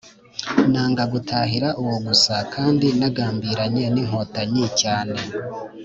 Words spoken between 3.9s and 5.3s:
n'inkotanyi cyane.